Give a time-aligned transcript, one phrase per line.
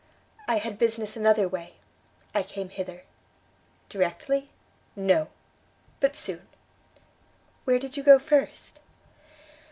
[0.47, 1.75] "I had business another way.
[2.33, 3.03] I came hither."
[3.87, 4.49] "Directly?"
[4.95, 5.27] "No;
[5.99, 6.47] but soon."
[7.65, 8.79] "Where did you go first?"